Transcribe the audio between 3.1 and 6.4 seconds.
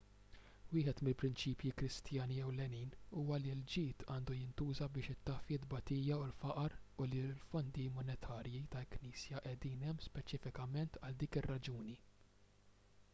huwa li l-ġid għandu jintuża biex itaffi t-tbatija u